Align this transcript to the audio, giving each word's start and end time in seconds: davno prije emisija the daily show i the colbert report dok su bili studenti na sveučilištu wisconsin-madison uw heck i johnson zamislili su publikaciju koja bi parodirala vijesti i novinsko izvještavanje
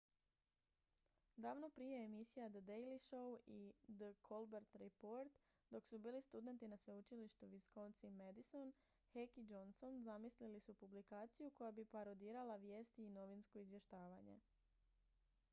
davno 1.45 1.67
prije 1.73 1.97
emisija 2.05 2.45
the 2.53 2.61
daily 2.69 2.95
show 3.07 3.37
i 3.57 3.73
the 3.99 4.09
colbert 4.27 4.75
report 4.83 5.31
dok 5.69 5.85
su 5.87 5.99
bili 5.99 6.21
studenti 6.21 6.67
na 6.67 6.77
sveučilištu 6.77 7.45
wisconsin-madison 7.45 8.67
uw 8.67 8.73
heck 9.13 9.37
i 9.37 9.45
johnson 9.49 10.03
zamislili 10.03 10.59
su 10.59 10.73
publikaciju 10.73 11.51
koja 11.51 11.71
bi 11.71 11.85
parodirala 11.85 12.55
vijesti 12.55 13.05
i 13.05 13.09
novinsko 13.09 13.59
izvještavanje 13.59 14.39